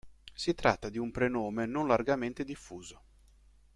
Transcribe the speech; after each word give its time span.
Si 0.33 0.55
tratta 0.55 0.89
di 0.89 0.97
un 0.97 1.11
prenome 1.11 1.67
non 1.67 1.85
largamente 1.85 2.43
diffuso. 2.43 3.03